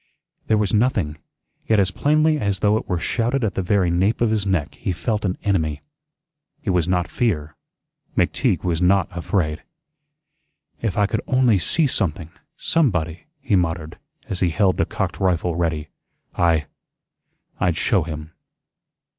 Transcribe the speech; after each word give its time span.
There 0.47 0.57
was 0.57 0.73
nothing; 0.73 1.19
yet 1.67 1.79
as 1.79 1.91
plainly 1.91 2.39
as 2.39 2.61
though 2.61 2.75
it 2.75 2.89
were 2.89 2.97
shouted 2.97 3.43
at 3.43 3.53
the 3.53 3.61
very 3.61 3.91
nape 3.91 4.19
of 4.19 4.31
his 4.31 4.47
neck 4.47 4.73
he 4.73 4.91
felt 4.93 5.23
an 5.25 5.37
enemy. 5.43 5.83
It 6.63 6.71
was 6.71 6.87
not 6.87 7.07
fear. 7.07 7.55
McTeague 8.17 8.63
was 8.63 8.81
not 8.81 9.15
afraid. 9.15 9.61
"If 10.81 10.97
I 10.97 11.05
could 11.05 11.21
only 11.27 11.59
SEE 11.59 11.85
something 11.85 12.31
somebody," 12.57 13.27
he 13.39 13.55
muttered, 13.55 13.99
as 14.27 14.39
he 14.39 14.49
held 14.49 14.77
the 14.77 14.87
cocked 14.87 15.19
rifle 15.19 15.55
ready, 15.55 15.89
"I 16.35 16.65
I'd 17.59 17.77
show 17.77 18.01
him." 18.01 18.31